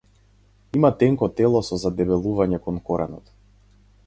Има 0.79 0.89
тенко 1.03 1.29
тело 1.41 1.61
со 1.69 1.79
задебелување 1.85 2.63
кон 2.71 2.81
коренот. 2.89 3.35